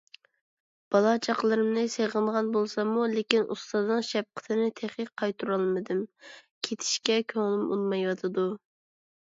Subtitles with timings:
[0.93, 6.05] بالا- چاقىلىرىمنى سېغىنغان بولساممۇ، لېكىن ئۇستازنىڭ شەپقىتىنى تېخى قايتۇرالمىدىم.
[6.69, 8.51] كېتىشكە كۆڭلۈم ئۇنىمايۋاتىدۇ.